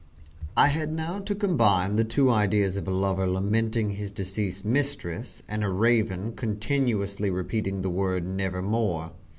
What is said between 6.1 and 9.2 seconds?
continuously repeating the word "Nevermore."